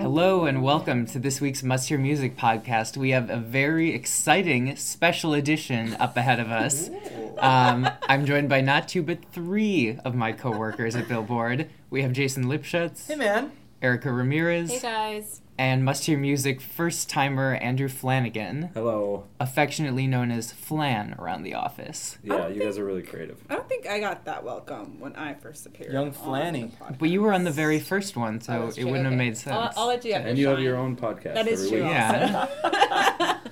[0.00, 2.96] Hello and welcome to this week's Must Hear Music podcast.
[2.96, 6.88] We have a very exciting special edition up ahead of us.
[7.36, 11.68] Um, I'm joined by not two but three of my coworkers at Billboard.
[11.90, 13.08] We have Jason Lipschutz.
[13.08, 13.52] Hey, man.
[13.82, 14.70] Erica Ramirez.
[14.70, 15.42] Hey guys.
[15.56, 18.70] And Must Hear Music first timer Andrew Flanagan.
[18.74, 19.24] Hello.
[19.38, 22.18] Affectionately known as Flan around the office.
[22.24, 23.38] Yeah, you guys are really creative.
[23.48, 25.92] I don't think I got that welcome when I first appeared.
[25.92, 26.70] Young on Flanny.
[26.88, 26.94] the.
[26.94, 28.86] But you were on the very first one, so it true.
[28.86, 29.54] wouldn't have made sense.
[29.56, 31.78] I'll, I'll let you have And your you have your own podcast That is every
[31.78, 31.86] true.
[31.86, 31.94] week.
[31.94, 33.38] Yeah.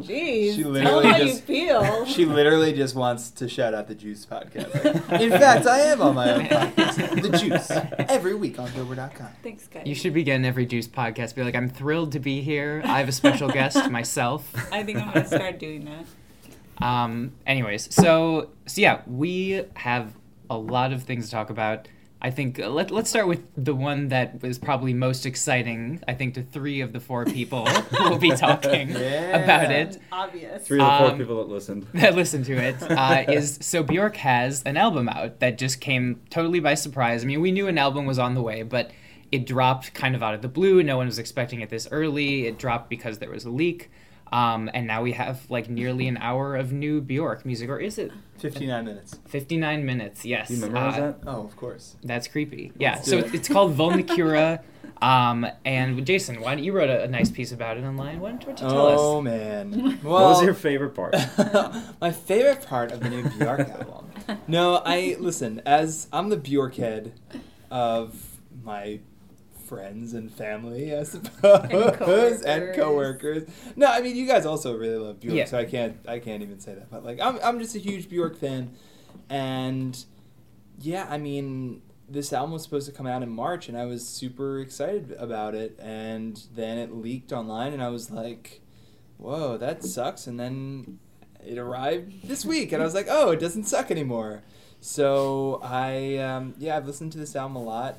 [0.00, 0.56] Jeez.
[0.56, 2.06] She tell literally them how just- you feel.
[2.06, 4.72] She literally just wants to shout out the Juice podcast.
[5.10, 7.70] Like, In fact, I am on my own podcast, The Juice,
[8.08, 9.28] every week on Billboard.com.
[9.42, 9.86] Thanks, guys.
[9.86, 11.17] You should begin every Juice podcast.
[11.18, 12.80] Be like, I'm thrilled to be here.
[12.84, 14.50] I have a special guest myself.
[14.72, 16.84] I think I'm gonna start doing that.
[16.84, 20.12] Um, anyways, so so yeah, we have
[20.48, 21.88] a lot of things to talk about.
[22.20, 26.02] I think uh, let let's start with the one that was probably most exciting.
[26.08, 29.38] I think to three of the four people who will be talking Yeah.
[29.38, 30.66] about it Obvious.
[30.66, 31.86] Three of the four Um, people that listened.
[31.94, 36.20] that listen to it uh, is so Bjork has an album out that just came
[36.30, 37.22] totally by surprise.
[37.22, 38.90] I mean, we knew an album was on the way, but
[39.30, 40.82] it dropped kind of out of the blue.
[40.82, 42.46] No one was expecting it this early.
[42.46, 43.90] It dropped because there was a leak.
[44.30, 47.96] Um, and now we have like nearly an hour of new Bjork music, or is
[47.96, 49.18] it 59 minutes.
[49.26, 50.24] 59 minutes?
[50.24, 50.50] Yes.
[50.50, 51.18] You memorize Uh, that?
[51.26, 51.96] Oh, of course.
[52.04, 52.72] That's creepy.
[52.78, 52.96] Yeah.
[52.96, 53.34] Let's So it.
[53.34, 54.60] it's called Vulnicura.
[55.00, 58.20] Um, and Jason, why don't you wrote a, a nice piece about it online?
[58.20, 59.00] Why don't, why don't you tell Oh, us?
[59.00, 59.98] Oh, man.
[60.02, 61.14] Well, What was your favorite part?
[62.00, 64.10] my favorite part of the new Bjork album.
[64.46, 65.62] No, I listen.
[65.64, 67.12] As I'm the Bjork head
[67.70, 69.00] of my
[69.68, 72.76] friends and family, I suppose, and coworkers.
[72.76, 73.48] coworkers.
[73.76, 75.44] No, I mean you guys also really love Bjork, Yeah.
[75.44, 76.90] so I can't I can't even say that.
[76.90, 78.70] But like I'm I'm just a huge Bjork fan,
[79.28, 80.04] and
[80.80, 84.06] yeah, I mean this album was supposed to come out in March, and I was
[84.08, 88.62] super excited about it, and then it leaked online, and I was like,
[89.18, 90.98] whoa, that sucks, and then
[91.46, 94.42] it arrived this week, and I was like, oh, it doesn't suck anymore.
[94.80, 97.96] So I um, yeah, I've listened to this album a lot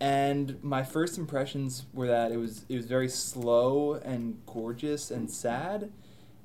[0.00, 5.28] and my first impressions were that it was it was very slow and gorgeous and
[5.28, 5.32] mm-hmm.
[5.32, 5.92] sad.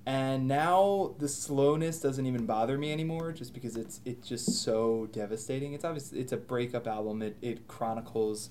[0.03, 5.07] And now the slowness doesn't even bother me anymore just because it's it's just so
[5.11, 5.73] devastating.
[5.73, 7.21] It's obviously it's a breakup album.
[7.21, 8.49] It, it chronicles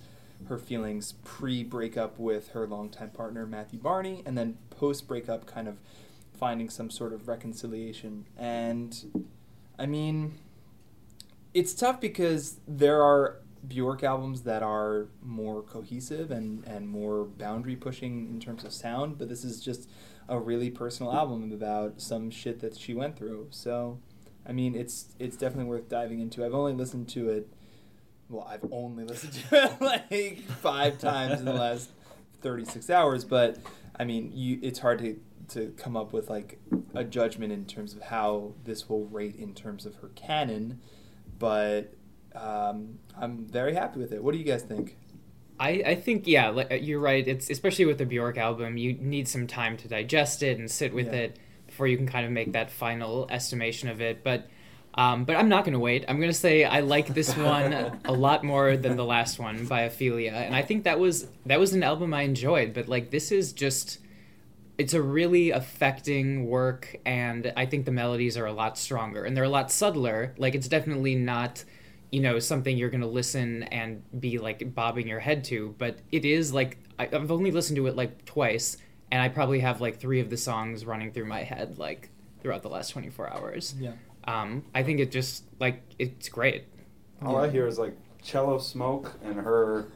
[0.49, 5.77] her feelings pre-breakup with her longtime partner matthew barney and then post-breakup kind of
[6.33, 8.27] finding some sort of reconciliation.
[8.39, 9.27] And
[9.79, 10.39] i mean
[11.53, 17.77] it's tough because there are Bjork albums that are more cohesive and, and more boundary
[17.77, 19.89] pushing in terms of sound, but this is just
[20.29, 23.49] a really personal album about some shit that she went through.
[23.51, 23.99] So,
[24.47, 26.45] I mean, it's it's definitely worth diving into.
[26.45, 27.49] I've only listened to it.
[28.29, 31.91] Well, I've only listened to it like five times in the last
[32.41, 33.59] thirty six hours, but
[33.99, 36.61] I mean, you it's hard to to come up with like
[36.95, 40.81] a judgment in terms of how this will rate in terms of her canon,
[41.39, 41.93] but
[42.35, 44.23] um, I'm very happy with it.
[44.23, 44.97] What do you guys think?
[45.59, 47.27] I, I think yeah, like, uh, you're right.
[47.27, 50.95] It's especially with the Bjork album, you need some time to digest it and sit
[50.95, 51.21] with Yeah.
[51.21, 54.25] it before you can kind of make that final estimation of it.
[54.25, 54.49] But
[54.95, 56.05] um, but I'm not going to wait.
[56.09, 57.73] I'm going to say I like this one
[58.05, 61.75] a lot more than the last one Biophilia, and I think that was that was
[61.75, 62.73] an album I enjoyed.
[62.73, 63.99] But like this is just
[64.79, 69.37] it's a really affecting work and i think the melodies are a lot stronger and
[69.37, 71.63] they're a lot subtler like it's definitely not
[72.11, 75.99] you know something you're going to listen and be like bobbing your head to but
[76.11, 78.77] it is like I- i've only listened to it like twice
[79.13, 82.11] and i probably have like three of the songs running through my head like
[82.43, 83.93] throughout the last 24 hours Yeah.
[84.25, 86.65] um, I think it just like it's great.
[87.23, 89.87] All I hear is like cello smoke and her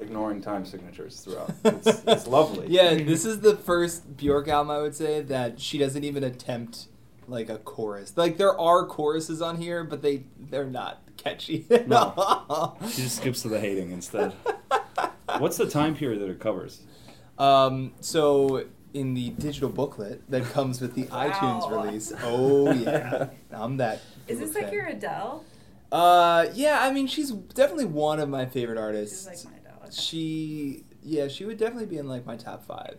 [0.00, 1.52] ignoring time signatures throughout.
[1.64, 2.68] It's, it's lovely.
[2.68, 6.86] Yeah, this is the first Bjork album I would say that she doesn't even attempt
[7.26, 8.16] like a chorus.
[8.16, 12.12] Like there are choruses on here, but they they're not catchy at No.
[12.16, 12.78] all.
[12.90, 14.32] She just skips to the hating instead.
[15.38, 16.80] What's the time period that it covers?
[17.38, 18.64] Um, so
[18.94, 24.00] in the digital booklet that comes with the iTunes release, oh yeah, I'm that.
[24.26, 24.64] Is this fan.
[24.64, 25.44] like your Adele?
[25.92, 29.24] Uh, yeah, I mean she's definitely one of my favorite artists.
[29.26, 29.82] This is like my Adele.
[29.84, 29.92] okay.
[29.94, 32.98] She, yeah, she would definitely be in like my top five.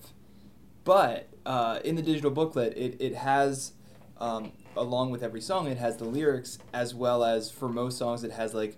[0.85, 3.73] But uh, in the digital booklet, it, it has,
[4.17, 8.23] um, along with every song, it has the lyrics as well as for most songs,
[8.23, 8.77] it has like,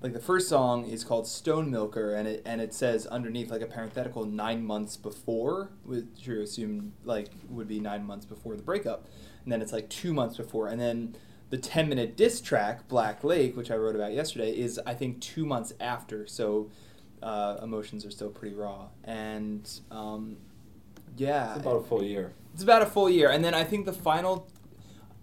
[0.00, 3.62] like the first song is called Stone Milker, and it and it says underneath like
[3.62, 8.62] a parenthetical nine months before, which you assume like would be nine months before the
[8.62, 9.08] breakup,
[9.42, 11.16] and then it's like two months before, and then
[11.50, 15.18] the 10 minute diss track black lake which i wrote about yesterday is i think
[15.20, 16.26] two months after.
[16.26, 16.70] So
[17.22, 18.88] uh, emotions are still pretty raw.
[19.04, 20.36] And um,
[21.16, 21.54] yeah.
[21.54, 22.32] It's about a full year.
[22.54, 23.30] it's about a full year.
[23.30, 24.48] And then i think the final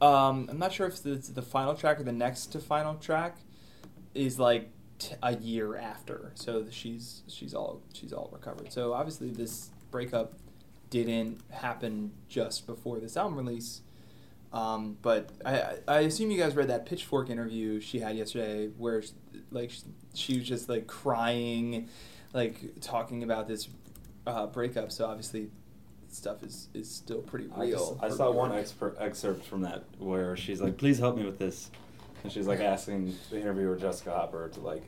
[0.02, 3.38] um, i'm not sure if it's the final track or the next to final track
[4.14, 4.70] is like
[5.00, 6.32] t- a year after.
[6.36, 8.72] So she's she's all she's all recovered.
[8.72, 10.34] So obviously this breakup
[10.90, 13.82] didn't happen just before this album release.
[14.54, 19.02] Um, but I, I assume you guys read that Pitchfork interview she had yesterday, where
[19.02, 19.12] she,
[19.52, 19.72] like
[20.14, 21.90] she was just like crying,
[22.34, 23.68] like talking about this
[24.26, 24.94] uh, breakup.
[24.94, 25.50] So obviously,
[26.16, 28.00] stuff is is still pretty I, just, real.
[28.02, 28.62] I saw one Bjork.
[28.62, 31.70] expert excerpt from that where she's like, "Please help me with this,"
[32.24, 34.84] and she's like asking the interviewer Jessica Hopper to like,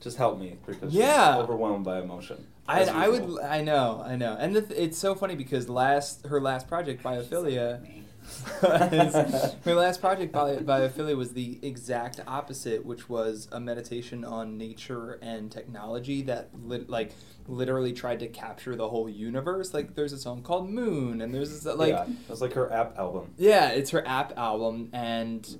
[0.00, 1.34] "Just help me," because Yeah.
[1.34, 2.46] she's overwhelmed by emotion.
[2.70, 3.40] I, I would.
[3.40, 7.02] I know I know and the, th- it's so funny because last her last project
[7.02, 7.80] Biophilia
[8.60, 14.58] her last project by, by Biophilia was the exact opposite which was a meditation on
[14.58, 17.12] nature and technology that lit, like
[17.46, 21.50] literally tried to capture the whole universe like there's a song called Moon and there's
[21.50, 23.32] this, uh, like yeah, was like her app album.
[23.36, 25.58] yeah, it's her app album, and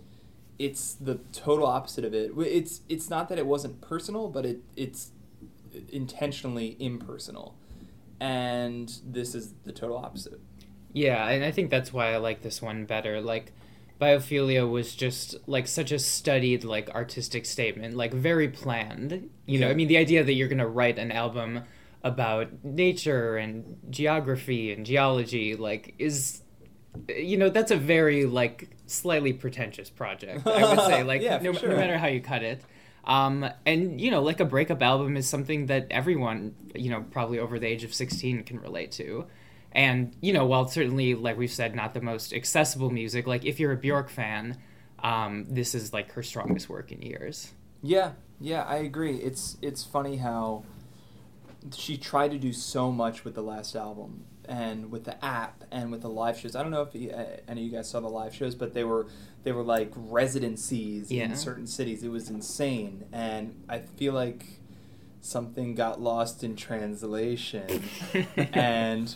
[0.59, 2.33] it's the total opposite of it.
[2.37, 5.13] It's it's not that it wasn't personal, but it it's
[5.91, 7.57] intentionally impersonal,
[8.21, 10.41] and this is the total opposite.
[10.93, 13.21] Yeah, and I think that's why I like this one better.
[13.21, 13.53] Like,
[14.01, 19.29] Biophilia was just like such a studied, like artistic statement, like very planned.
[19.47, 19.73] You know, Yeah.
[19.73, 21.63] I mean, the idea that you're gonna write an album
[22.05, 26.43] about nature and geography and geology, like, is,
[27.09, 30.47] you know, that's a very like slightly pretentious project.
[30.47, 31.71] I would say, like, Yeah, no, sure.
[31.71, 32.63] no matter how you cut it.
[33.05, 37.39] Um, and you know, like a breakup album is something that everyone, you know, probably
[37.39, 39.27] over the age of sixteen can relate to.
[39.73, 43.61] And you know, while certainly, like we've said, not the most accessible music, like if
[43.61, 44.57] you're a Bjork fan,
[45.01, 47.53] um, this is like her strongest work in years.
[47.83, 49.17] Yeah, yeah, I agree.
[49.17, 50.65] It's it's funny how
[51.77, 55.91] she tried to do so much with the last album and with the app and
[55.93, 56.57] with the live shows.
[56.57, 58.73] I don't know if you, uh, any of you guys saw the live shows, but
[58.75, 59.07] they were
[59.43, 61.25] they were like residencies Yeah.
[61.25, 62.03] in certain cities.
[62.03, 64.47] It was insane, and I feel like
[65.21, 67.83] something got lost in translation,
[68.37, 69.15] and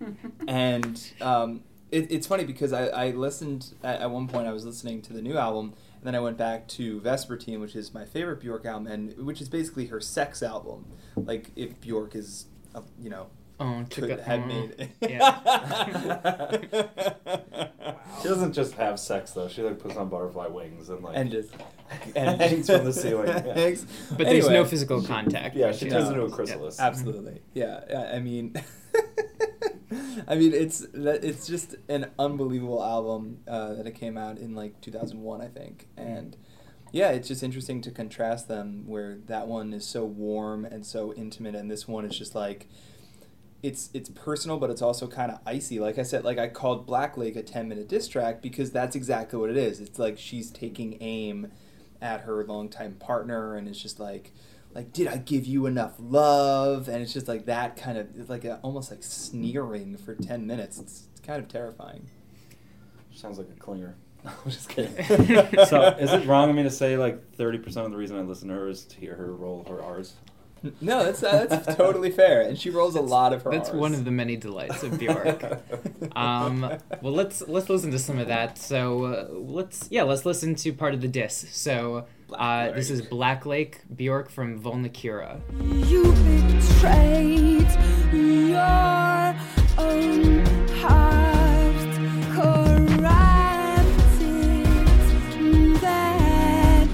[0.48, 4.64] and um, it, it's funny because I, I listened at, at one point I was
[4.64, 8.04] listening to the new album and then I went back to Vespertine which is my
[8.04, 10.86] favorite Bjork album and which is basically her sex album
[11.16, 14.90] like if Bjork is a, you know Oh, could took a- had oh, made
[18.22, 19.48] She doesn't just have sex though.
[19.48, 21.50] She like puts on butterfly wings and like and just
[22.14, 23.28] hangs from the ceiling.
[23.46, 23.54] Yeah.
[23.54, 25.56] Hangs- But there's no physical contact.
[25.56, 25.98] Yeah, she No.
[25.98, 26.80] turns into a chrysalis.
[26.80, 27.40] Absolutely.
[27.54, 27.80] Yeah.
[27.90, 28.54] I- I mean,
[30.28, 34.54] I mean, it's that it's just an unbelievable album uh, that it came out in
[34.54, 36.36] like 2001, I think, and
[36.92, 41.12] yeah, it's just interesting to contrast them, where that one is so warm and so
[41.14, 42.68] intimate, and this one is just like.
[43.62, 45.80] It's it's personal, but it's also kind of icy.
[45.80, 48.94] Like I said, like I called Black Lake a ten minute diss track because that's
[48.94, 49.80] exactly what it is.
[49.80, 51.50] It's like she's taking aim
[52.00, 54.32] at her longtime partner, and it's just like,
[54.76, 56.88] like did I give you enough love?
[56.88, 60.46] And it's just like that kind of it's like a, almost like sneering for ten
[60.46, 60.78] minutes.
[60.78, 62.06] It's, it's kind of terrifying.
[63.14, 63.94] Sounds like a clinger.
[64.26, 64.94] I'm just kidding.
[65.64, 68.48] so, is it wrong of me to say like 30% of the reason I listen
[68.48, 70.12] to her is to hear her roll her R's?
[70.80, 73.52] No, that's uh, that's totally fair, and she rolls a lot of her.
[73.52, 73.76] That's Rs.
[73.76, 75.42] one of the many delights of Bjork.
[76.16, 76.60] um,
[77.00, 78.58] well, let's let's listen to some of that.
[78.58, 81.46] So uh, let's yeah, let's listen to part of the diss.
[81.50, 85.40] So uh, this is Blacklake Bjork from Vulnicura.
[85.88, 87.68] You betrayed
[88.12, 89.36] your
[89.78, 90.44] own
[90.76, 91.76] heart,
[92.34, 93.06] corrupted
[95.80, 96.88] that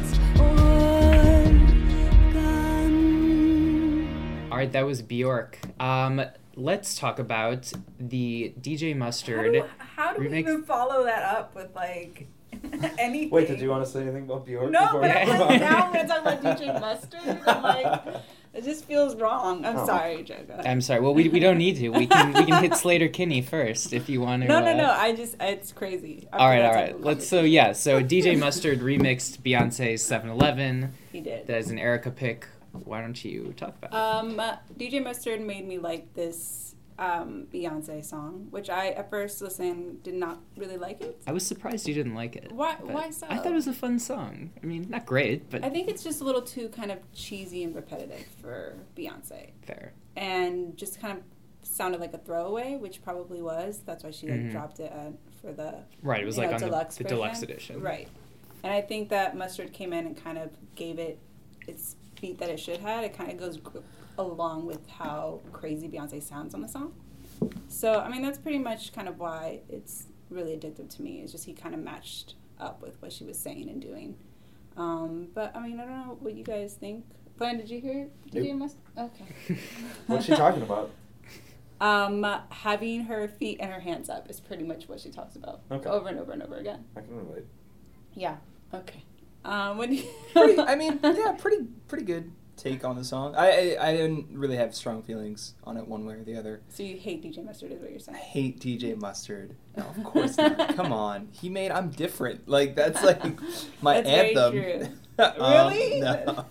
[2.43, 4.49] organ.
[4.51, 5.59] All right, that was Bjork.
[5.81, 6.23] Um,
[6.57, 9.47] let's talk about the DJ Mustard.
[9.47, 12.29] How do, how do we even follow that up with like?
[12.99, 13.31] anything?
[13.31, 14.71] Wait, did you want to say anything about Bjork?
[14.71, 17.41] No, before but I'm like, now we're gonna talk about DJ Mustard.
[17.47, 18.23] I'm like,
[18.55, 19.65] it just feels wrong.
[19.65, 19.87] I'm Oh.
[19.87, 20.67] sorry, Joga.
[20.67, 21.01] I'm sorry.
[21.01, 21.89] Well, we, we don't need to.
[21.91, 24.49] We can we can hit Sleater Kinney first if you want to.
[24.49, 24.91] No, no, uh, no.
[24.91, 26.29] I just it's crazy.
[26.33, 26.95] After All right, that all type right.
[26.95, 27.29] of Let's.
[27.29, 27.73] So yeah.
[27.73, 30.93] So DJ Mustard remixed Beyonce's 7-Eleven.
[31.13, 31.47] he did.
[31.47, 32.47] That is an Erica pick.
[32.73, 33.93] Why don't you talk about?
[33.93, 34.39] it?
[34.41, 34.41] Um,
[34.79, 36.72] DJ Mustard made me like this
[37.03, 41.21] um, Beyonce song, which I at first listened did not really like it.
[41.27, 42.53] I was surprised you didn't like it.
[42.53, 42.77] Why?
[42.81, 43.27] Why so?
[43.29, 44.51] I thought it was a fun song.
[44.63, 47.65] I mean, not great, but I think it's just a little too kind of cheesy
[47.65, 49.93] and repetitive for Beyonce, fair.
[50.17, 51.25] and just kind of
[51.69, 53.81] sounded like a throwaway, which probably was.
[53.85, 54.53] That's why she like Mhm.
[54.53, 56.23] dropped it uh, for the Right.
[56.23, 57.81] It was like know, on deluxe the deluxe edition.
[57.81, 58.09] Right.
[58.63, 61.19] And I think that Mustard came in and kind of gave it
[61.67, 63.03] its beat that it should have.
[63.03, 63.59] It kind of goes
[64.19, 66.93] along with how crazy Beyonce sounds on the song.
[67.69, 71.21] So, I mean, that's pretty much kind of why it's really addictive to me.
[71.23, 74.17] It's just he kind of matched up with what she was saying and doing.
[74.77, 77.05] Um, but, I mean, I don't know what you guys think.
[77.39, 78.57] Glenn, did you hear DJ Nope.
[78.59, 78.81] Mustard?
[78.99, 79.59] Okay.
[80.07, 80.91] What's she talking about?
[81.81, 85.63] Um, having her feet and her hands up is pretty much what she talks about
[85.71, 85.89] Okay.
[85.89, 86.85] over and over and over again.
[86.97, 87.45] I can relate.
[88.15, 88.37] Yeah.
[88.73, 89.03] Okay.
[89.45, 90.05] Um, do you?
[90.33, 93.35] pretty, I mean, yeah, pretty pretty good take on the song.
[93.37, 96.61] I, I I didn't really have strong feelings on it one way or the other.
[96.69, 98.17] So you hate DJ Mustard, is what you're saying?
[98.17, 99.55] I hate DJ Mustard.
[99.77, 100.75] No, of course not.
[100.77, 103.23] Come on, he made "I'm Different." Like that's like
[103.83, 104.53] my That's very anthem.
[104.53, 104.89] true.
[105.19, 105.35] Um,
[105.73, 106.01] Really?
[106.01, 106.47] no.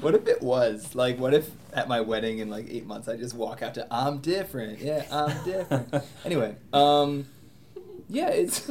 [0.00, 1.18] what if it was like?
[1.18, 4.18] What if at my wedding in like eight months I just walk out to "I'm
[4.18, 4.78] different"?
[4.80, 5.94] Yeah, I'm different.
[6.24, 7.26] anyway, um,
[8.08, 8.70] yeah, it's.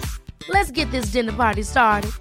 [0.49, 2.11] Let's get this dinner party started.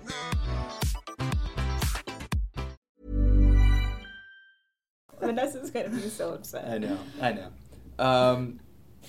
[5.20, 7.48] Vanessa's gonna be so I know, I know.
[7.98, 8.60] Um,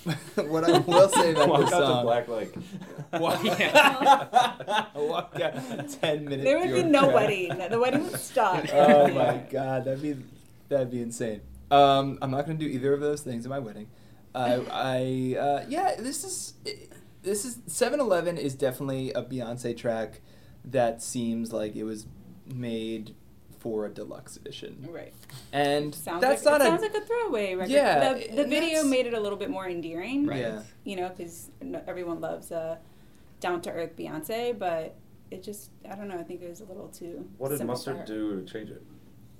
[0.35, 2.03] what I will say about Walk this out to song.
[2.03, 2.53] Black Lake.
[3.13, 3.43] Walk,
[4.95, 6.43] walk out ten minutes.
[6.43, 7.57] There would be no wedding.
[7.69, 8.65] The wedding would stop.
[8.73, 10.17] Oh my god, that'd be
[10.69, 11.41] that'd be insane.
[11.69, 13.87] Um, I'm not gonna do either of those things at my wedding.
[14.33, 16.53] I, I uh, yeah, this is
[17.23, 20.21] this is 7-Eleven is definitely a Beyonce track
[20.65, 22.05] that seems like it was
[22.53, 23.15] made
[23.59, 25.13] for a deluxe edition, Right.
[25.53, 27.69] and Sounds that's like, not it a sounds like a throwaway record.
[27.71, 30.25] Yeah, The, the video that's- made it a little bit more endearing.
[30.25, 30.39] Right.
[30.39, 30.63] yeah.
[30.83, 31.49] You know, because
[31.87, 32.77] everyone loves uh,
[33.39, 34.95] down to earth Beyonce, but
[35.29, 36.17] it just I don't know.
[36.17, 37.29] I think it was a little too.
[37.37, 38.81] What did simple for Mustard do to change it?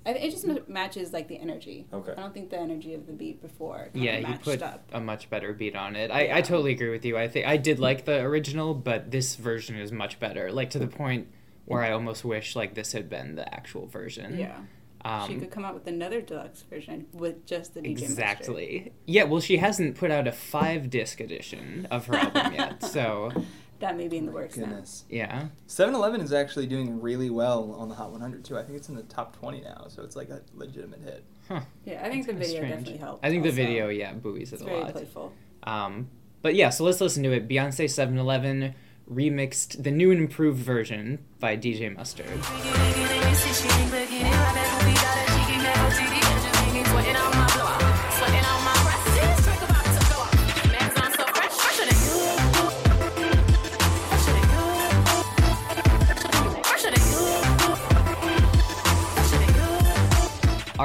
[0.04, 1.86] I, it just ma- matches like the energy.
[1.92, 2.12] Okay.
[2.12, 3.88] I don't think the energy of the beat before.
[3.92, 4.84] kinda Yeah, you put up.
[4.92, 6.10] a much better beat on it.
[6.10, 6.36] I, Yeah.
[6.36, 7.16] I totally agree with you.
[7.16, 10.50] I think I did like the original, but this version is much better.
[10.52, 11.28] Like to the point
[11.64, 14.38] where I almost wish like this had been the actual version.
[14.38, 14.58] Yeah.
[15.04, 18.08] Um, she could come out with another deluxe version with just the DJ Mustard.
[18.10, 18.92] exactly.
[19.06, 19.24] Yeah.
[19.24, 23.32] Well, she hasn't put out a five disc edition of her album yet, so
[23.82, 24.80] That may be in the works now.
[25.10, 25.46] Yeah.
[25.66, 28.56] 7-Eleven is actually doing really well on the Hot 100 too.
[28.56, 31.24] I think it's in the top 20 now, so it's like a legitimate hit.
[31.84, 32.70] Yeah, I think the Kinda video strange.
[32.70, 33.26] definitely helped.
[33.26, 34.92] I think the video, yeah, buoys it It's a very lot.
[34.92, 35.32] playful.
[35.64, 36.08] Um,
[36.42, 37.48] but yeah, so let's listen to it.
[37.48, 38.74] Beyonce 7-Eleven
[39.12, 42.28] remixed the new and improved version by DJ Mustard.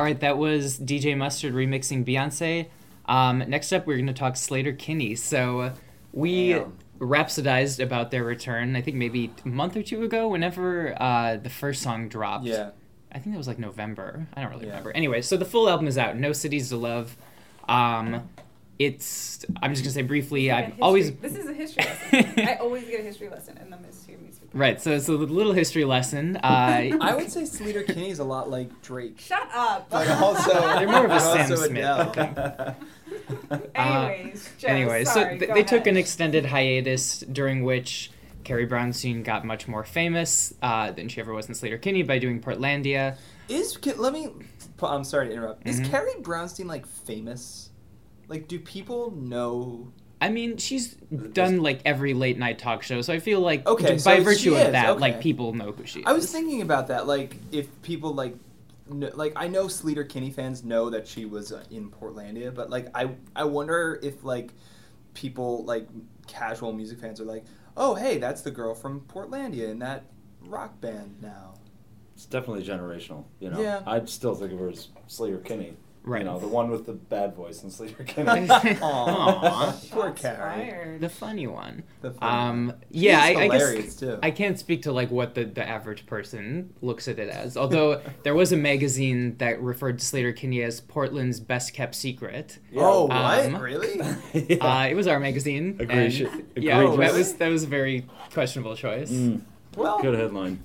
[0.08, 2.68] Right, that was DJ Mustard remixing Beyonce.
[3.08, 5.16] Um, next up, we're going to talk Sleater Kinney.
[5.16, 5.74] So
[6.14, 6.78] we Damn.
[6.98, 8.78] rhapsodized about their return.
[8.78, 12.46] I think maybe a month or two ago, whenever uh, the first song dropped.
[12.46, 12.70] Yeah.
[13.12, 14.26] I think that was like November.
[14.34, 14.72] I don't really Yeah.
[14.78, 14.92] remember.
[14.96, 16.16] Anyway, so the full album is out.
[16.16, 17.18] No Cities to Love.
[17.68, 18.30] Um,
[18.80, 20.48] it's I'm just gonna say briefly.
[20.48, 22.34] Like a I've always This is a history lesson.
[22.48, 24.07] I always get a history lesson in the Mystery of Music.
[24.58, 24.82] Right.
[24.82, 26.38] So it's a little history lesson.
[26.38, 29.20] Uh, I would say Sleater Kinney is a lot like Drake.
[29.20, 29.90] Shut up.
[29.90, 32.76] But also, They're more of a Sam Smith, I Adele.
[33.76, 38.12] Anyways, Joe, anyway, sorry, so th- go they took an extended hiatus during which
[38.44, 42.18] Carrie Brownstein got much more famous uh, than she ever was in Sleater Kinney by
[42.20, 43.18] doing Portlandia.
[43.50, 44.30] Is let me.
[44.82, 45.68] I'm sorry to interrupt.
[45.68, 45.90] Is Mhm.
[45.90, 47.70] Carrie Brownstein like famous?
[48.28, 49.92] Like, do people know?
[50.20, 50.96] I mean, she's
[51.34, 54.56] done like every late night talk show, so I feel like Okay, by so virtue
[54.56, 56.06] of is, that, like people know who she is.
[56.08, 57.06] I was thinking about that.
[57.06, 58.36] Like, if people like,
[58.90, 62.70] kn- like I know Sleater Kinney fans know that she was uh, in Portlandia, but
[62.70, 64.54] like I, I wonder if like
[65.14, 65.88] people like
[66.26, 67.46] casual music fans are like,
[67.76, 70.06] oh hey, that's the girl from Portlandia in that
[70.46, 71.54] rock band now.
[72.16, 73.26] It's definitely generational.
[73.40, 73.82] You know, Yeah.
[73.86, 75.78] I'd still think of her as Sleater Kinney.
[76.08, 76.20] Right.
[76.20, 78.48] You know, the one with the bad voice in Sleater Kinney.
[78.82, 80.38] Aw, poor Shots Carrie.
[80.72, 81.02] fired.
[81.02, 81.84] the funny one.
[82.02, 82.76] The funny Um, one.
[82.92, 84.20] yeah, She's I, I guess too.
[84.24, 87.58] I can't speak to like what the, the average person looks at it as.
[87.58, 92.58] Although there was a magazine that referred to Sleater Kinney as Portland's best kept secret.
[92.78, 93.62] Oh, Um, what?
[93.62, 94.00] Really?
[94.62, 95.76] Uh, it was our magazine.
[95.80, 99.12] Agree- and- should- yeah, agree that with- was that was a very questionable choice.
[99.12, 99.42] Mm,
[99.76, 100.64] well, good headline.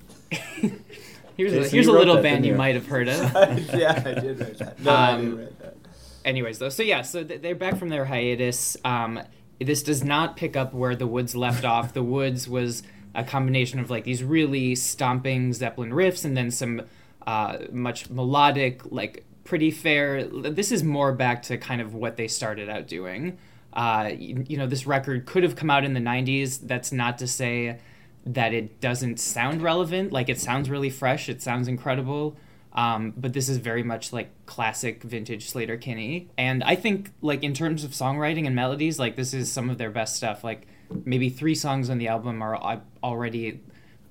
[1.37, 3.19] Here's a, here's a little band you might have heard of.
[3.73, 4.79] yeah, I did read that.
[4.79, 5.77] No, I did Um, read that.
[6.25, 8.77] Anyways, though, so yeah, so th- they're back from their hiatus.
[8.85, 9.19] Um,
[9.59, 11.93] this does not pick up where the Woods left off.
[11.93, 12.83] The Woods was
[13.15, 16.81] a combination of like these really stomping Zeppelin riffs and then some
[17.27, 20.23] uh, much melodic, like pretty fair.
[20.25, 23.37] This is more back to kind of what they started out doing.
[23.73, 26.59] Uh, you, you know, this record could have come out in the 90s.
[26.61, 27.79] That's not to say
[28.25, 30.11] that it doesn't sound relevant.
[30.11, 32.37] Like, it sounds really fresh, it sounds incredible.
[32.73, 36.29] Um, but this is very much like classic vintage Sleater Kinney.
[36.37, 39.77] And I think, like, in terms of songwriting and melodies, like, this is some of
[39.77, 40.43] their best stuff.
[40.43, 40.65] Like,
[41.05, 43.61] maybe three songs on the album are already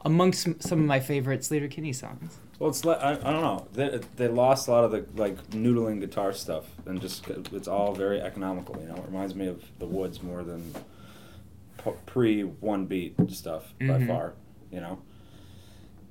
[0.04, 2.38] amongst some of my favorite Sleater Kinney songs.
[2.58, 3.66] Well, it's I, I don't know.
[3.72, 7.92] They, they lost a lot of the like noodling guitar stuff, and just it's all
[7.92, 8.80] very economical.
[8.80, 10.72] You know, it reminds me of the Woods more than
[12.06, 14.06] pre one beat stuff by Mhm.
[14.06, 14.34] far.
[14.70, 14.98] You know,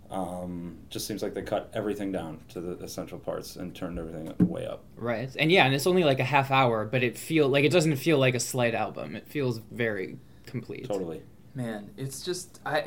[0.09, 4.33] um, just seems like they cut everything down to the essential parts and turned everything
[4.47, 4.83] way up.
[4.97, 5.33] Right.
[5.39, 7.95] And yeah, and it's only like a half hour, but it feel like it doesn't
[7.95, 9.15] feel like a slight album.
[9.15, 10.85] It feels very complete.
[10.87, 11.21] Totally.
[11.55, 12.85] Man, it's just I.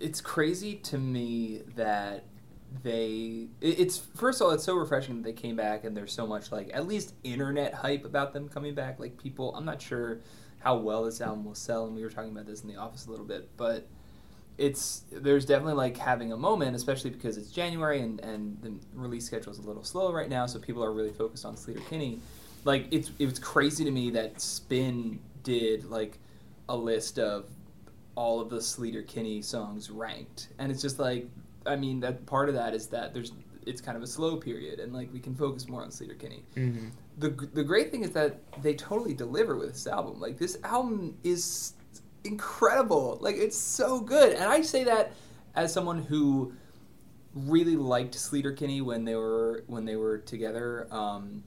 [0.00, 2.24] It's crazy to me that
[2.82, 3.46] they.
[3.60, 6.50] It's first of all, it's so refreshing that they came back, and there's so much
[6.50, 8.98] like at least internet hype about them coming back.
[8.98, 10.18] Like people, I'm not sure
[10.64, 13.06] how well this album will sell, and we were talking about this in the office
[13.06, 13.86] a little bit, but
[14.56, 19.26] it's there's definitely like having a moment, especially because it's January and and the release
[19.26, 22.18] schedule is a little slow right now, so people are really focused on Sleater Kinney.
[22.64, 26.18] Like it's it was crazy to me that Spin did like
[26.70, 27.44] a list of
[28.14, 31.28] all of the Sleater Kinney songs ranked, and it's just like
[31.66, 33.32] I mean that part of that is that there's
[33.66, 36.42] it's kind of a slow period, and like we can focus more on Sleater Kinney.
[36.54, 40.20] Hmm the the great thing is that they totally deliver with this album.
[40.20, 41.74] Like this album is
[42.24, 43.18] incredible.
[43.20, 45.12] Like it's so good, and I say that
[45.54, 46.52] as someone who
[47.34, 51.44] really liked Sleater Kinney when they were when they were together, um,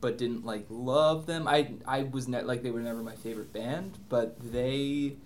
[0.00, 1.46] but didn't like love them.
[1.48, 5.16] I I was ne- like they were never my favorite band, but they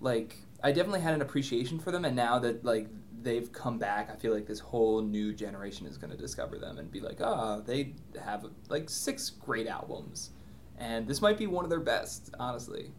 [0.00, 2.88] like I definitely had an appreciation for them, and now that like
[3.22, 6.78] they've come back, I feel like this whole new generation is going to discover them
[6.78, 10.30] and be like, ah, they have like six great albums,
[10.78, 12.90] and this might be one of their best, honestly.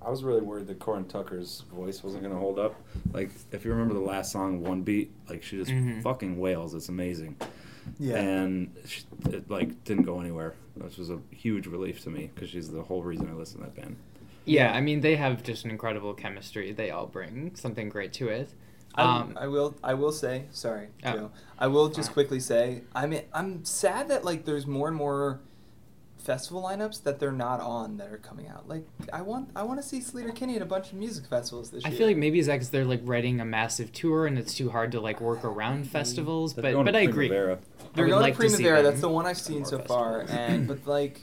[0.00, 2.76] I was really worried that Corin Tucker's voice wasn't going to hold up.
[3.12, 6.02] Like, if you remember the last song, One Beat, like she just Mhm.
[6.04, 6.72] fucking wails.
[6.74, 7.34] It's amazing.
[7.98, 8.16] Yeah.
[8.18, 12.48] And she, it like didn't go anywhere, which was a huge relief to me because
[12.50, 13.96] she's the whole reason I listen to that band.
[14.44, 16.70] Yeah, I mean they have just an incredible chemistry.
[16.70, 18.50] They all bring something great to it.
[18.98, 19.74] Um, I, I will.
[19.82, 20.44] I will say.
[20.50, 21.12] Sorry, Oh.
[21.12, 21.30] Joe.
[21.58, 22.82] I will just quickly say.
[22.94, 25.40] I mean, I'm sad that like there's more and more
[26.18, 28.68] festival lineups that they're not on that are coming out.
[28.68, 29.50] Like I want.
[29.56, 31.94] I want to see Sleater Kinney at a bunch of music festivals this I year.
[31.94, 34.70] I feel like maybe it's because they're like writing a massive tour and it's too
[34.70, 36.54] hard to like work around festivals.
[36.54, 37.28] They're But going but to I agree.
[37.28, 37.58] Primavera.
[37.94, 38.82] They're would going like to to see Primavera.
[38.82, 41.22] them That's the one I've seen more so far, and but like.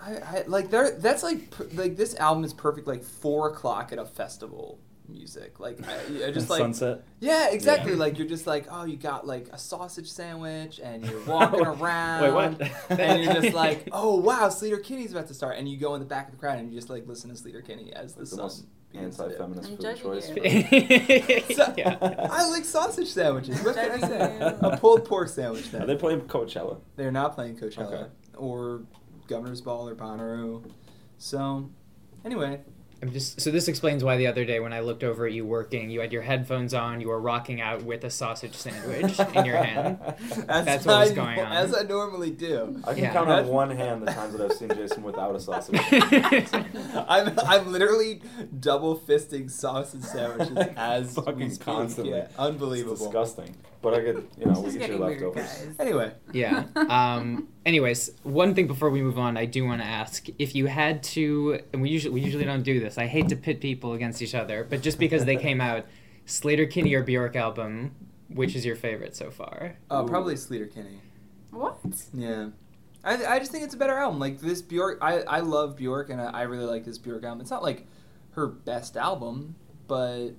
[0.00, 0.90] I, I like there.
[0.92, 2.86] That's like like this album is perfect.
[2.86, 5.60] Like four o'clock at a festival music.
[5.60, 7.02] Like I, I just like Sunset.
[7.20, 7.92] Yeah, exactly.
[7.92, 7.98] Yeah.
[7.98, 12.22] Like you're just like, oh, you got like a sausage sandwich, and you're walking around.
[12.22, 12.98] Wait, what?
[13.00, 16.00] and you're just like, oh wow, Sleater Kinney's about to start, and you go in
[16.00, 18.20] the back of the crowd and you just like listen to Sleater Kinney as the,
[18.20, 20.28] the sun most anti-feminist I'm food choice.
[20.30, 21.54] you.
[21.54, 21.98] So- yeah.
[22.30, 23.62] I like sausage sandwiches.
[23.62, 24.38] What can I say?
[24.62, 25.70] A pulled pork sandwich.
[25.70, 26.78] Then Are they playing Coachella?
[26.96, 28.06] they're not playing Coachella Okay.
[28.36, 28.82] or
[29.28, 30.70] Governor's Ball or Bonnaroo.
[31.18, 31.68] So,
[32.24, 32.60] anyway,
[33.06, 35.46] I'm just so this explains why the other day when I looked over at you
[35.46, 39.44] working, you had your headphones on, you were rocking out with a sausage sandwich in
[39.44, 39.98] your hand.
[40.48, 41.52] as That's what was I going on.
[41.52, 42.82] As I normally do.
[42.84, 43.12] I can Yeah.
[43.12, 45.78] count on one hand the times that I've seen Jason without a sausage.
[47.08, 48.22] I'm I'm literally
[48.58, 51.64] double fisting sausage sandwiches as we Fucking speak.
[51.64, 52.12] constantly.
[52.14, 52.94] Yeah, unbelievable.
[52.94, 53.54] It's disgusting.
[53.86, 55.78] But I get, you know, This we is get your getting weird, leftovers.
[55.78, 56.64] Anyway, yeah.
[56.74, 60.66] Um, anyways, one thing before we move on, I do want to ask if you
[60.66, 62.98] had to, and we usually we usually don't do this.
[62.98, 65.86] I hate to pit people against each other, but just because they came out,
[66.26, 67.94] Sleater Kinney or Bjork album,
[68.28, 69.76] which is your favorite so far?
[69.88, 70.98] uh, probably Sleater Kinney.
[71.52, 71.78] What?
[72.12, 72.48] Yeah.
[73.04, 74.18] I, I just think it's a better album.
[74.18, 77.40] Like this Bjork, I, I love Bjork and I, I really like this Bjork album.
[77.40, 77.86] It's not like
[78.32, 79.54] her best album,
[79.86, 80.30] but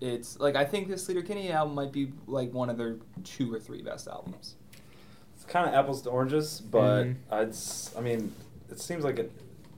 [0.00, 3.52] it's like I think this Sleater Kinney album might be like one of their two
[3.52, 4.56] or three best albums.
[5.36, 7.14] It's kind of apples to oranges, but Mhm.
[7.30, 8.32] I'd, s- I mean,
[8.70, 9.30] it seems like an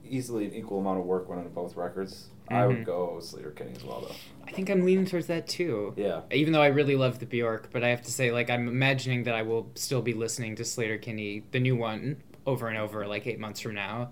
[0.07, 2.27] easily an equal amount of work went into both records.
[2.49, 2.85] I would Mhm.
[2.85, 4.15] go Sleater Kinney as well, though.
[4.45, 5.93] I think I'm leaning towards that too.
[5.95, 6.21] Yeah.
[6.31, 9.23] Even though I really love the Bjork, but I have to say, like, I'm imagining
[9.23, 13.07] that I will still be listening to Sleater Kinney, the new one, over and over,
[13.07, 14.11] like eight months from now.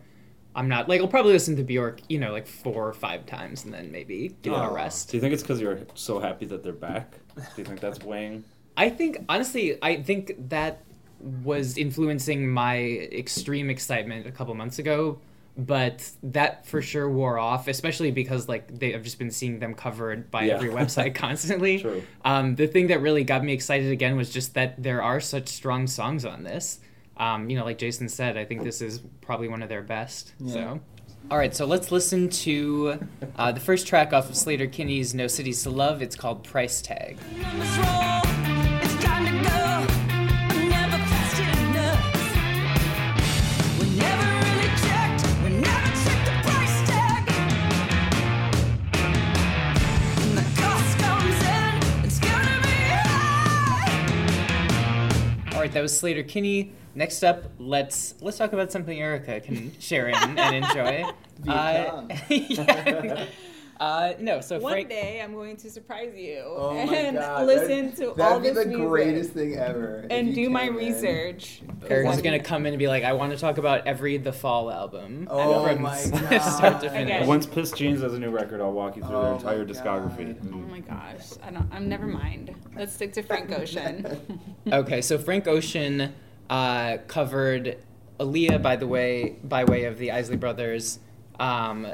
[0.55, 3.63] I'm not like I'll probably listen to Bjork, you know, like four or five times,
[3.65, 5.09] and then maybe give it a rest.
[5.11, 7.13] Do you think it's because you're so happy that they're back?
[7.35, 8.43] Do you think that's weighing?
[8.75, 10.83] I think honestly, I think that
[11.43, 15.19] was influencing my extreme excitement a couple months ago,
[15.57, 19.73] but that for sure wore off, especially because like they I've just been seeing them
[19.75, 20.55] covered by Yeah.
[20.55, 21.79] every website constantly.
[21.79, 22.03] True.
[22.25, 25.47] Um, the thing that really got me excited again was just that there are such
[25.49, 26.79] strong songs on this.
[27.21, 30.33] Um, you know, like Jason said, I think this is probably one of their best.
[30.39, 30.53] Yeah.
[30.53, 30.81] So.
[31.29, 32.99] All right, so let's listen to
[33.37, 36.01] uh, the first track off of Sleater Kinney's No Cities to Love.
[36.01, 37.17] It's called Price Tag.
[55.71, 56.73] Right, that was Sleater Kinney.
[56.95, 61.05] Next up, let's let's talk about something Erica can share in and enjoy.
[61.47, 63.25] Uh, yeah.
[63.81, 64.89] Uh, no, so One Frank.
[64.89, 67.47] day I'm going to surprise you Oh and god!
[67.47, 70.05] listen to all that'd be this the music greatest thing ever.
[70.11, 70.75] and do my in.
[70.75, 71.63] research.
[71.89, 72.21] Erica's Exactly.
[72.21, 75.27] gonna come in and be like, "I want to talk about every The Fall album."
[75.31, 76.79] Oh from my start God.
[76.81, 77.15] to finish.
[77.21, 77.25] Okay.
[77.27, 80.35] Once Pissed Jeans has a new record, I'll walk you through their Oh entire discography.
[80.39, 80.51] God.
[80.53, 81.67] Oh my gosh, I don't.
[81.71, 82.53] I'm never mind.
[82.77, 84.05] Let's stick to Frank Ocean.
[84.71, 86.13] Okay, so Frank Ocean
[86.51, 87.77] uh, covered
[88.19, 90.99] Aaliyah, by the way, by way of the Isley Brothers.
[91.39, 91.87] Um,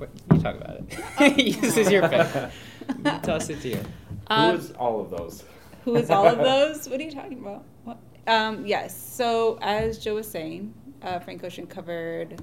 [0.00, 1.60] what, you talk about it.
[1.60, 2.26] this is your pick.
[3.22, 3.76] Toss it to you.
[3.76, 3.84] Who
[4.28, 5.44] Um, is all of those?
[5.84, 6.88] Who is all of those?
[6.88, 7.64] What are you talking about?
[7.84, 7.98] What?
[8.26, 8.96] Um, yes.
[8.96, 12.40] So as Joe was saying, uh, Frank Ocean covered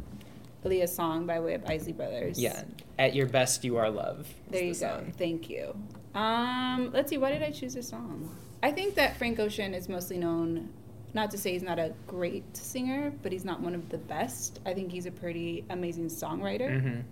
[0.65, 2.39] Aaliyah's song by way of Isley Brothers.
[2.39, 2.63] Yeah,
[2.99, 4.21] at your best, you are love.
[4.21, 4.79] is There the you go.
[4.79, 5.13] song.
[5.17, 5.75] Thank you.
[6.15, 7.17] Um, let's see.
[7.17, 8.29] Why did I choose this song?
[8.63, 10.69] I think that Frank Ocean is mostly known,
[11.13, 14.59] not to say he's not a great singer, but he's not one of the best.
[14.65, 16.69] I think he's a pretty amazing songwriter.
[16.81, 17.03] Mhm.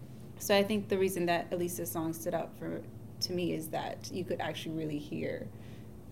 [0.45, 2.79] So I think the reason that Aaliyah's song stood out for
[3.21, 5.47] to me is that you could actually really hear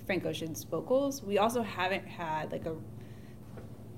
[0.08, 1.22] Frank Ocean's vocals.
[1.22, 2.76] We also haven't had like a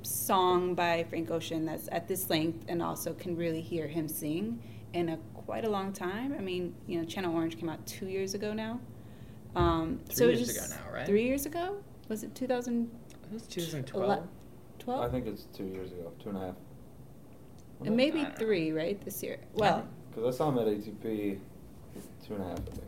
[0.01, 4.61] song by Frank Ocean that's at this length and also can really hear him sing
[4.91, 6.35] in a quite a long time.
[6.37, 8.81] I mean, you know, Channel Orange came out two years ago now.
[9.55, 11.05] Um, so Three it's years just ago now, right?
[11.05, 11.77] Three years ago?
[12.09, 13.31] Was it 2012?
[13.31, 14.27] It was 2012.
[14.79, 15.01] 12?
[15.01, 16.55] I think it's two years ago, two and a half.
[17.85, 18.99] And maybe three, right?
[19.05, 19.37] This year.
[19.53, 21.39] Well, Because I saw him at ATP
[22.25, 22.83] two and a half, I think.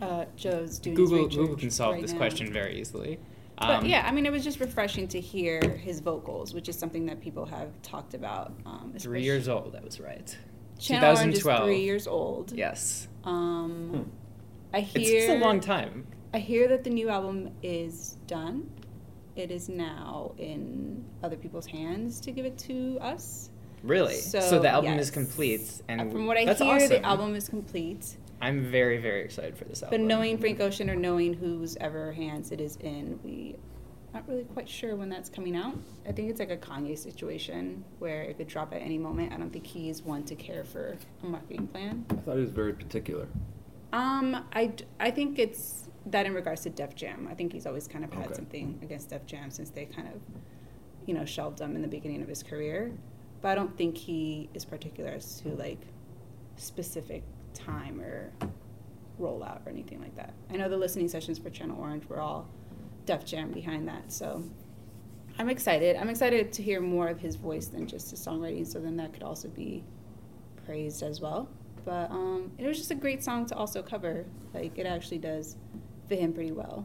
[0.00, 2.18] uh, Joe's doing Google his Google can solve right this now.
[2.18, 3.18] question very easily.
[3.58, 6.76] But Um, yeah, I mean, it was just refreshing to hear his vocals, which is
[6.78, 8.52] something that people have talked about.
[8.66, 9.72] Um, three years old.
[9.72, 10.36] That was right.
[10.78, 11.64] Channel Orange is 2012.
[11.64, 12.52] three years old.
[12.52, 13.08] Yes.
[13.24, 14.10] Um,
[14.74, 16.06] I It's, hear it's a long time.
[16.34, 18.68] I hear that the new album is done.
[19.36, 23.48] It is now in other people's hands to give it to us.
[23.86, 24.14] Really?
[24.16, 26.88] So, the album is complete, and Uh, from what I that's hear, awesome.
[26.88, 28.16] the album is complete.
[28.40, 30.00] I'm very very excited for this album.
[30.00, 33.56] But knowing Frank Ocean or knowing whose ever hands it is in, we
[34.12, 35.76] not really quite sure when that's coming out.
[36.08, 39.32] I think it's like a Kanye situation where it could drop at any moment.
[39.32, 42.04] I don't think he is one to care for a marketing plan.
[42.10, 43.26] I thought he was very particular.
[43.92, 47.28] Um, I, d- I think it's that in regards to Def Jam.
[47.30, 48.34] I think he's always kind of had Okay.
[48.34, 50.20] something against Def Jam since they kind of,
[51.06, 52.92] you know, shelved him in the beginning of his career.
[53.46, 55.78] But I don't think he is particular as to like
[56.56, 57.22] specific
[57.54, 58.32] time or
[59.20, 60.34] rollout or anything like that.
[60.50, 62.48] I know the listening sessions for Channel Orange were all
[63.04, 64.42] Def Jam behind that, so
[65.38, 65.94] I'm excited.
[65.94, 68.66] I'm excited to hear more of his voice than just his songwriting.
[68.66, 69.84] So then that could also be
[70.64, 71.48] praised as well.
[71.84, 74.26] But um, it was just a great song to also cover.
[74.54, 75.54] Like it actually does
[76.08, 76.84] fit him pretty well.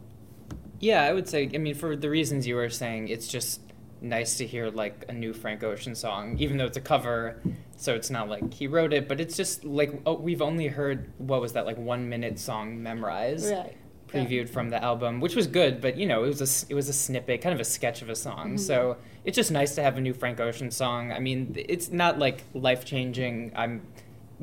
[0.79, 1.49] Yeah, I would say.
[1.55, 3.61] I mean, for the reasons you were saying, it's just
[4.01, 7.39] nice to hear like a new Frank Ocean song, even though it's a cover.
[7.77, 11.11] So it's not like he wrote it, but it's just like oh, we've only heard
[11.17, 13.51] what was that like one minute song memorized.
[13.51, 13.77] Right.
[14.07, 16.89] Previewed from the album, which was good, but you know it was a it was
[16.89, 18.55] a snippet, kind of a sketch of a song.
[18.55, 18.59] Mhm.
[18.59, 21.13] So it's just nice to have a new Frank Ocean song.
[21.13, 23.53] I mean, it's not like life changing.
[23.55, 23.81] I'm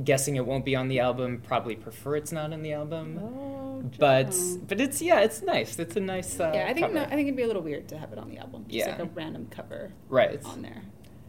[0.04, 1.40] guessing it won't be on the album.
[1.44, 3.90] Probably prefer it's not on the album.
[3.98, 4.34] but
[4.66, 5.78] but it's yeah, it's nice.
[5.78, 6.38] It's a nice.
[6.38, 6.94] Uh, yeah, I think cover.
[6.94, 8.64] no, I think it'd be a little weird to have it on the album.
[8.68, 8.90] Just Yeah.
[8.92, 10.44] like a random cover Right.
[10.44, 10.82] on there.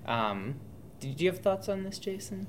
[0.06, 0.56] Um,
[1.00, 2.48] did you have thoughts on this, Jason?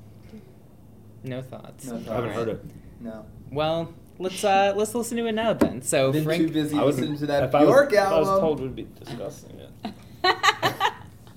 [1.23, 1.85] No thoughts.
[1.85, 2.09] No thoughts.
[2.09, 2.65] I haven't heard it.
[2.99, 3.25] No.
[3.51, 5.81] Well, let's uh let's listen to it now then.
[5.81, 7.99] So Been Frank, too busy I was- listening to that if I was- Bjork if
[7.99, 9.69] I was told we'd be discussing it.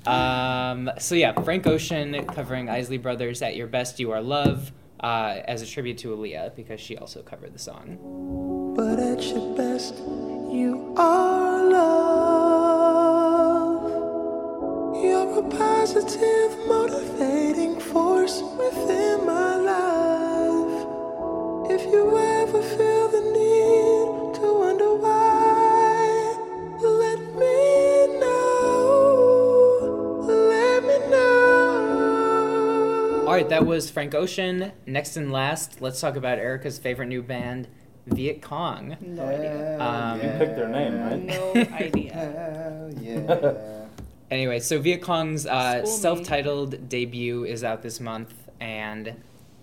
[0.07, 4.73] Um, so yeah, Frank Ocean covering Isley Brothers at Your Best You Are Love,
[5.05, 7.99] uh, as a tribute to Aaliyah because she also covered the song.
[8.75, 12.25] But at your best, you are love.
[15.05, 20.87] You're a positive, motivating force within my life.
[21.71, 23.44] If you ever feel the need
[33.45, 34.73] right, that was Frank Ocean.
[34.87, 37.69] Next and last, let's talk about Erica's favorite new band,
[38.07, 38.97] Viet Cong.
[39.01, 39.81] No idea.
[39.81, 41.23] Um, You picked their name, right?
[41.23, 42.91] No idea.
[43.01, 43.87] Yeah.
[44.31, 49.15] Anyway, so Viet Cong's uh, self-titled debut is out this month, and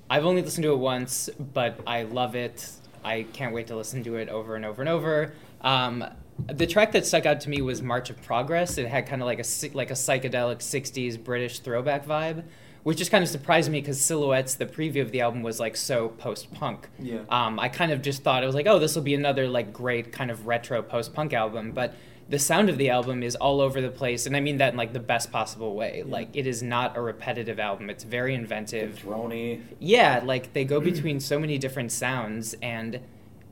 [0.09, 2.69] I've only listened to it once, but I love it.
[3.03, 5.33] I can't wait to listen to it over and over and over.
[5.61, 6.05] Um,
[6.47, 8.77] the track that stuck out to me was March of Progress.
[8.77, 12.43] It had kind of like a like a psychedelic '60s British throwback vibe,
[12.83, 15.75] which just kind of surprised me because Silhouettes, the preview of the album, was like
[15.75, 16.89] so post-punk.
[16.99, 17.19] Yeah.
[17.29, 19.71] Um, I kind of just thought it was like, oh, this will be another like
[19.71, 21.93] great kind of retro post-punk album, but
[22.31, 24.77] the sound of the album is all over the place, and I mean that in
[24.77, 26.03] like the best possible way.
[26.03, 29.01] Like it is not a repetitive album; it's very inventive.
[29.03, 29.61] Droney.
[29.79, 33.01] Yeah, like they go between so many different sounds, and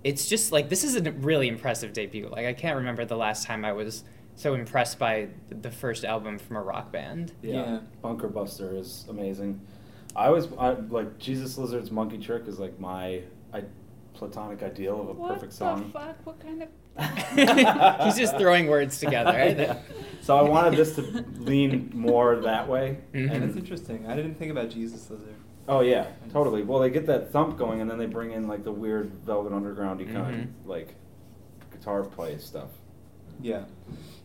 [0.06, 2.30] it's just like this is a really impressive debut.
[2.30, 4.06] Like I can't remember the last time I was
[4.39, 7.34] so impressed by the first album from a rock band.
[7.41, 7.54] Yeah.
[7.54, 7.80] Yeah.
[8.02, 9.60] Bunker Buster is amazing.
[10.15, 13.21] I was I, like Jesus Lizard's Monkey Trick is like my
[13.54, 13.63] I,
[14.13, 15.91] platonic ideal of a What perfect the song.
[15.91, 16.25] fuck?
[16.25, 16.69] What kind of?
[18.06, 19.32] He's just throwing words together.
[19.32, 19.58] Right?
[19.60, 19.78] Yeah.
[20.21, 21.02] So I wanted this to
[21.39, 22.99] lean more that way.
[23.13, 23.32] Mhm.
[23.32, 24.06] And it's interesting.
[24.08, 25.34] I didn't think about Jesus Lizard.
[25.67, 26.63] Oh yeah, totally.
[26.63, 29.52] Well, they get that thump going, and then they bring in like the weird Velvet
[29.54, 30.62] Underground kind Mhm.
[30.62, 30.95] of like
[31.71, 32.69] guitar play stuff.
[33.41, 33.63] Yeah.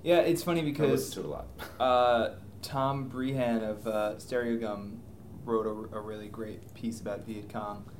[0.04, 1.46] Yeah, it's funny I because listen to it a lot.
[1.80, 4.98] uh, Tom Breihan of uh, Stereogum
[5.44, 7.90] wrote a, a really great piece about Viet Cong.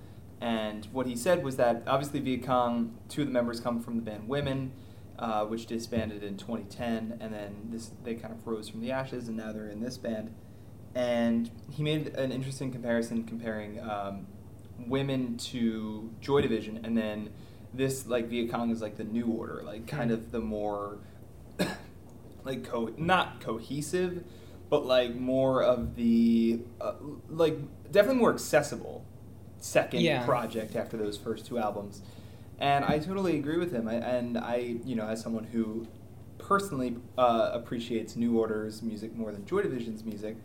[0.41, 3.97] And what he said was that obviously Viet Cong, two of the members come from
[3.97, 4.73] the band Women,
[5.19, 9.29] uh, which disbanded in 2010, and then this they kind of rose from the ashes,
[9.29, 10.35] and now they're in this band.
[10.95, 14.27] And he made an interesting comparison comparing um,
[14.87, 17.31] Women to Joy Division, and then
[17.73, 20.99] this like Viet Cong is like the new order, like kind of the more
[22.45, 24.25] like co- not cohesive,
[24.71, 26.95] but like more of the uh,
[27.29, 27.57] like
[27.91, 29.05] definitely more accessible
[29.59, 30.25] second Yeah.
[30.25, 32.03] project after those first two albums.
[32.59, 33.89] And I totally agree with him.
[33.89, 35.87] I, and I, you know, as someone who
[36.39, 40.37] personally uh, appreciates New Order's music more than Joy Division's music,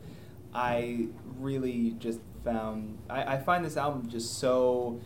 [0.54, 1.08] I
[1.38, 5.00] really just found I, I find this album just so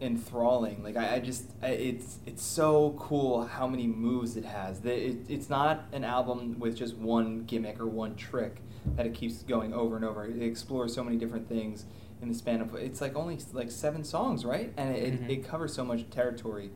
[0.00, 0.82] enthralling.
[0.82, 4.80] Like I, I just I, it's it's so cool how many moves it has.
[4.80, 8.56] That it, it's not an album with just one gimmick or one trick
[8.96, 10.24] that it keeps going over and over.
[10.26, 11.84] It explores so many different things
[12.22, 14.72] in the span of it's like only like seven songs, right?
[14.76, 15.30] And it, Mhm.
[15.30, 16.70] it, covers so much territory.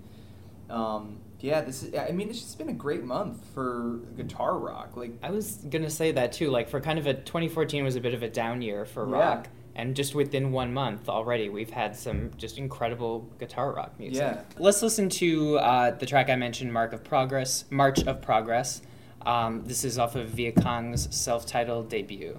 [0.70, 1.94] Um, yeah, this is.
[1.94, 4.96] I mean, it's just been a great month for guitar rock.
[4.96, 6.50] Like I was gonna say that too.
[6.50, 9.42] Like for kind of a 2014 was a bit of a down year for Yeah.
[9.74, 14.22] Rock, and just within one month already, we've had some just incredible guitar rock music.
[14.22, 14.42] Yeah.
[14.58, 18.82] Let's listen to uh, the track I mentioned, "Mark of Progress," "March of Progress."
[19.26, 22.38] Um, this is off of Viet Cong's self-titled debut.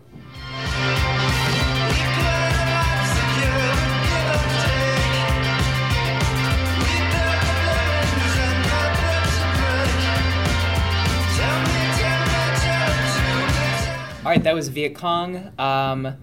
[14.23, 15.51] All right, that was Viet Cong.
[15.59, 16.17] Um,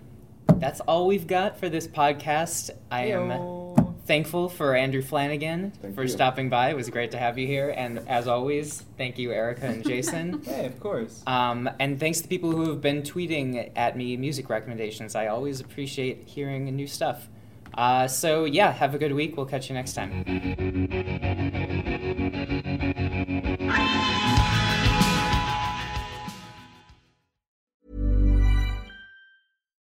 [0.57, 2.71] that's all we've got for this podcast.
[2.91, 3.75] I am
[4.05, 6.09] thankful for Andrew Flanagan Thank for you.
[6.09, 6.71] stopping by.
[6.71, 7.73] It was great to have you here.
[7.77, 10.43] And as always, thank you, Erica and Jason.
[10.53, 11.23] Hey, of course.
[11.27, 15.15] Um, and thanks to people who have been tweeting at me music recommendations.
[15.15, 17.29] I always appreciate hearing new stuff.
[17.75, 19.37] Uh, so, yeah, have a good week.
[19.37, 20.23] We'll catch you next time.